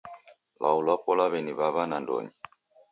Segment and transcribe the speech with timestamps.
[0.59, 2.31] Lwau lwapo lwaw'eniw'aw'a nandonyi